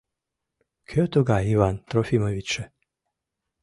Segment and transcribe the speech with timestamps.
[0.89, 2.63] —Кӧ тугай Иван Трофимовичше?